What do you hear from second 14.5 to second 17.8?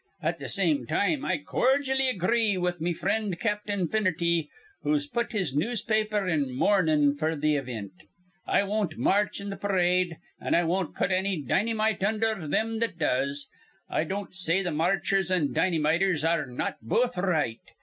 th' marchers an' dinnymiters ar re not both r right.